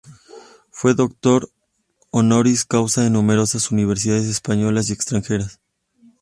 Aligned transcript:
Fue 0.71 0.95
doctor 0.95 1.51
honoris 2.09 2.65
causa 2.65 3.05
en 3.05 3.13
numerosas 3.13 3.69
universidades 3.69 4.25
españolas 4.25 4.89
y 4.89 4.93
extranjeras. 4.93 5.59